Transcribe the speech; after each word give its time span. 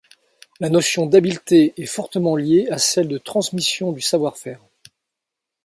La 0.59 0.69
notion 0.69 1.05
d’habileté 1.05 1.75
est 1.79 1.85
fortement 1.85 2.35
liée 2.35 2.67
à 2.71 2.79
celle 2.79 3.07
de 3.07 3.19
transmission 3.19 3.91
du 3.91 4.01
savoir-faire. 4.01 4.59